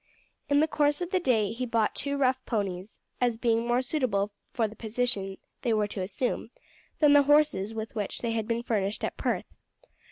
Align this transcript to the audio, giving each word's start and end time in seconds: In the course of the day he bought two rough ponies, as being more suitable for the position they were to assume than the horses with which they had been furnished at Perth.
In 0.49 0.61
the 0.61 0.67
course 0.67 0.99
of 0.99 1.11
the 1.11 1.19
day 1.19 1.51
he 1.51 1.63
bought 1.63 1.93
two 1.93 2.17
rough 2.17 2.43
ponies, 2.47 2.97
as 3.21 3.37
being 3.37 3.67
more 3.67 3.83
suitable 3.83 4.31
for 4.51 4.67
the 4.67 4.75
position 4.75 5.37
they 5.61 5.73
were 5.73 5.85
to 5.89 6.01
assume 6.01 6.49
than 6.97 7.13
the 7.13 7.21
horses 7.21 7.75
with 7.75 7.93
which 7.93 8.23
they 8.23 8.31
had 8.31 8.47
been 8.47 8.63
furnished 8.63 9.03
at 9.03 9.15
Perth. 9.15 9.53